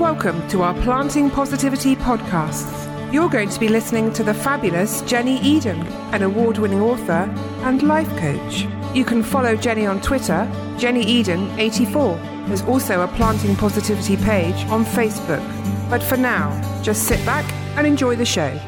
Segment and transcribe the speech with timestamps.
[0.00, 3.12] welcome to our Planting Positivity podcasts.
[3.12, 5.78] You're going to be listening to the fabulous Jenni Eden,
[6.14, 7.28] an award winning author
[7.64, 8.66] and life coach.
[8.94, 12.46] You can follow Jenni on Twitter, Jenni Eden84.
[12.46, 15.46] There's also a Planting Positivity page on Facebook.
[15.90, 16.48] But for now,
[16.82, 17.44] just sit back
[17.76, 18.58] and enjoy the show.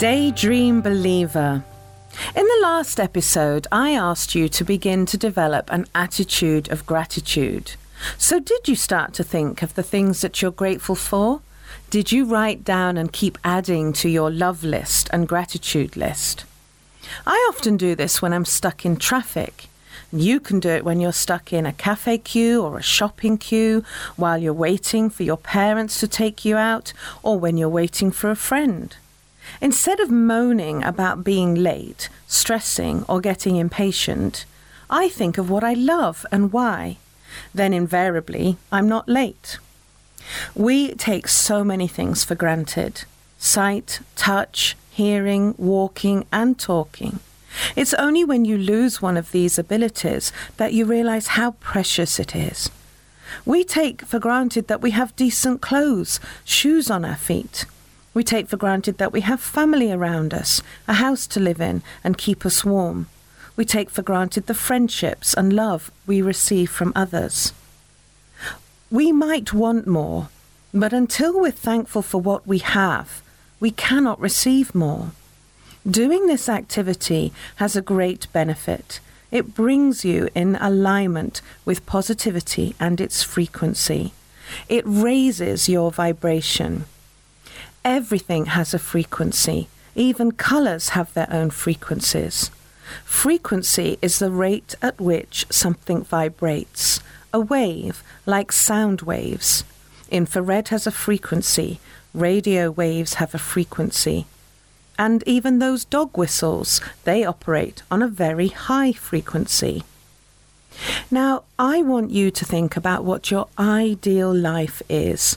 [0.00, 1.62] Daydream Believer.
[2.34, 7.74] In the last episode, I asked you to begin to develop an attitude of gratitude.
[8.18, 11.40] So, did you start to think of the things that you're grateful for?
[11.90, 16.44] Did you write down and keep adding to your love list and gratitude list?
[17.26, 19.68] I often do this when I'm stuck in traffic.
[20.12, 23.84] You can do it when you're stuck in a cafe queue or a shopping queue,
[24.16, 26.92] while you're waiting for your parents to take you out,
[27.22, 28.96] or when you're waiting for a friend.
[29.60, 34.44] Instead of moaning about being late, stressing, or getting impatient,
[34.90, 36.98] I think of what I love and why.
[37.54, 39.58] Then invariably, I'm not late.
[40.54, 43.04] We take so many things for granted
[43.38, 47.20] sight, touch, hearing, walking, and talking.
[47.74, 52.34] It's only when you lose one of these abilities that you realize how precious it
[52.34, 52.70] is.
[53.44, 57.66] We take for granted that we have decent clothes, shoes on our feet.
[58.14, 61.82] We take for granted that we have family around us, a house to live in,
[62.02, 63.08] and keep us warm.
[63.56, 67.52] We take for granted the friendships and love we receive from others.
[68.90, 70.28] We might want more,
[70.72, 73.22] but until we're thankful for what we have,
[73.58, 75.12] we cannot receive more.
[75.88, 79.00] Doing this activity has a great benefit.
[79.30, 84.12] It brings you in alignment with positivity and its frequency.
[84.68, 86.84] It raises your vibration.
[87.84, 89.68] Everything has a frequency.
[89.94, 92.50] Even colours have their own frequencies.
[93.04, 97.00] Frequency is the rate at which something vibrates.
[97.32, 99.64] A wave, like sound waves.
[100.10, 101.80] Infrared has a frequency,
[102.14, 104.26] radio waves have a frequency.
[104.98, 109.82] And even those dog whistles, they operate on a very high frequency.
[111.10, 115.36] Now, I want you to think about what your ideal life is.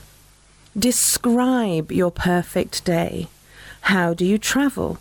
[0.78, 3.28] Describe your perfect day.
[3.82, 4.98] How do you travel?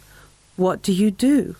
[0.55, 1.55] What do you do?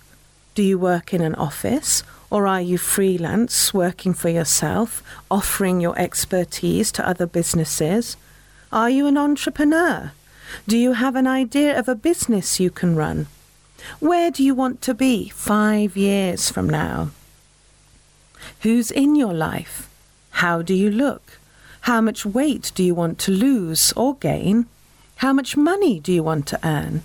[0.55, 2.03] Do you work in an office?
[2.29, 5.01] Or are you freelance, working for yourself,
[5.31, 8.17] offering your expertise to other businesses?
[8.71, 10.11] Are you an entrepreneur?
[10.67, 13.27] Do you have an idea of a business you can run?
[13.99, 17.09] Where do you want to be five years from now?
[18.61, 19.89] Who's in your life?
[20.31, 21.39] How do you look?
[21.81, 24.67] How much weight do you want to lose or gain?
[25.17, 27.03] How much money do you want to earn?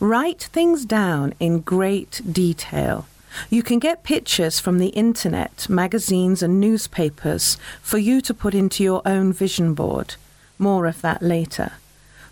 [0.00, 3.06] Write things down in great detail.
[3.50, 8.84] You can get pictures from the internet, magazines, and newspapers for you to put into
[8.84, 10.14] your own vision board.
[10.58, 11.72] More of that later.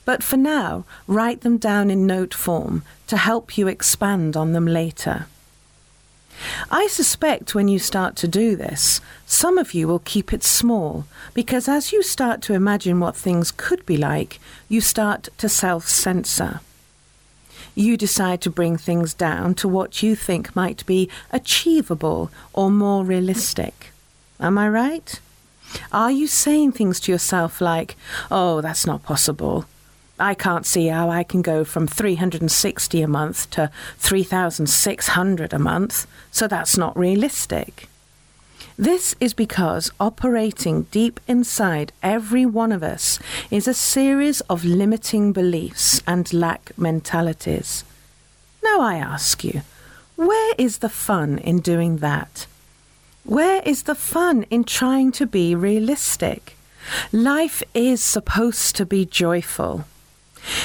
[0.05, 4.67] But for now, write them down in note form to help you expand on them
[4.67, 5.27] later.
[6.71, 11.05] I suspect when you start to do this, some of you will keep it small
[11.35, 15.89] because as you start to imagine what things could be like, you start to self
[15.89, 16.61] censor
[17.75, 23.05] you decide to bring things down to what you think might be achievable or more
[23.05, 23.93] realistic.
[24.41, 25.21] Am I right?
[25.91, 27.97] Are you saying things to yourself like,
[28.31, 29.67] oh, that's not possible?
[30.19, 36.07] I can't see how I can go from 360 a month to 3,600 a month,
[36.31, 37.89] so that's not realistic.
[38.79, 43.19] This is because operating deep inside every one of us
[43.51, 47.85] is a series of limiting beliefs and lack mentalities.
[48.65, 49.63] Now I ask you,
[50.17, 52.47] where is the fun in doing that?
[53.25, 56.57] Where is the fun in trying to be realistic?
[57.13, 59.85] Life is supposed to be joyful.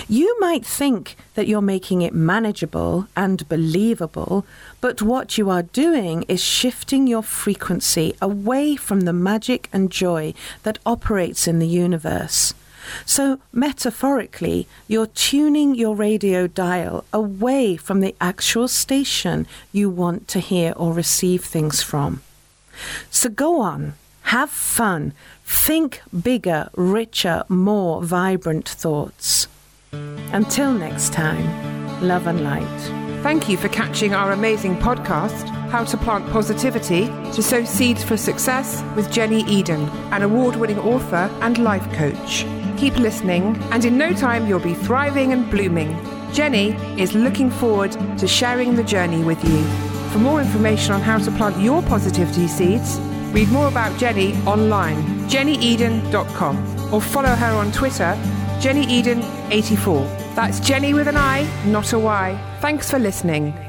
[0.07, 4.45] You might think that you're making it manageable and believable,
[4.81, 10.33] but what you are doing is shifting your frequency away from the magic and joy
[10.63, 12.53] that operates in the universe.
[13.05, 20.39] So, metaphorically, you're tuning your radio dial away from the actual station you want to
[20.39, 22.21] hear or receive things from.
[23.11, 25.13] So, go on, have fun,
[25.43, 29.47] think bigger, richer, more vibrant thoughts.
[30.33, 31.45] Until next time,
[32.05, 33.21] love and light.
[33.23, 38.17] Thank you for catching our amazing podcast, How to Plant Positivity to Sow Seeds for
[38.17, 39.81] Success with Jenni Eden,
[40.11, 42.45] an award winning author and life coach.
[42.77, 45.93] Keep listening, and in no time, you'll be thriving and blooming.
[46.31, 49.63] Jenni is looking forward to sharing the journey with you.
[50.11, 52.99] For more information on how to plant your positivity seeds,
[53.31, 56.93] read more about Jenni online, jennyeden.com.
[56.93, 58.17] or follow her on Twitter,
[58.59, 60.35] Jenni Eden84.
[60.35, 62.57] That's Jenni with an I, not a Y.
[62.59, 63.66] Thanks for listening.